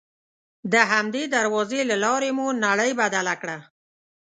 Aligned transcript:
د 0.73 0.75
همدې 0.91 1.23
دروازې 1.35 1.81
له 1.89 1.95
لارې 2.03 2.29
مو 2.37 2.47
نړۍ 2.65 2.91
بدله 3.01 3.33
کړه. 3.41 3.57